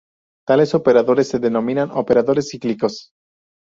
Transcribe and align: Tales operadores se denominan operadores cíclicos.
Tales 0.47 0.73
operadores 0.73 1.27
se 1.27 1.37
denominan 1.37 1.91
operadores 1.91 2.49
cíclicos. 2.49 3.11